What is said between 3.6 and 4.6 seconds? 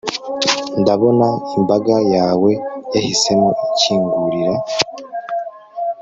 ikingurira